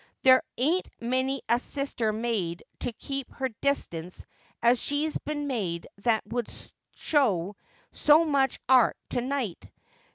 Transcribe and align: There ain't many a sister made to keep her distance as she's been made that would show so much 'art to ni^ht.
There 0.23 0.41
ain't 0.57 0.87
many 0.99 1.43
a 1.47 1.59
sister 1.59 2.11
made 2.11 2.63
to 2.79 2.91
keep 2.91 3.29
her 3.35 3.49
distance 3.61 4.25
as 4.59 4.81
she's 4.81 5.15
been 5.15 5.45
made 5.45 5.85
that 5.99 6.23
would 6.25 6.47
show 6.95 7.55
so 7.91 8.23
much 8.25 8.59
'art 8.67 8.97
to 9.09 9.19
ni^ht. 9.19 9.59